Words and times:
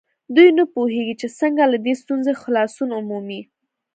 دوی 0.35 0.49
نه 0.57 0.63
پوهېږي 0.73 1.15
چې 1.21 1.27
څنګه 1.39 1.63
له 1.71 1.77
دې 1.85 1.93
ستونزې 2.01 2.33
خلاصون 2.41 2.89
ومومي. 2.93 3.41